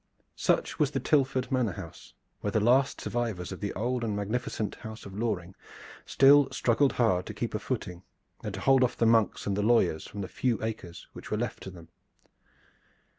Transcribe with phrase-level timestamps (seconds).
[0.39, 4.73] Such was the Tilford Manor house where the last survivors of the old and magnificent
[4.77, 5.53] house of Loring
[6.07, 8.01] still struggled hard to keep a footing
[8.43, 11.37] and to hold off the monks and the lawyers from the few acres which were
[11.37, 11.89] left to them.